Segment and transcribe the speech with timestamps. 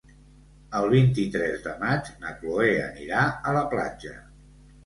[0.77, 4.19] El vint-i-tres de maig na Chloé anirà a la platja.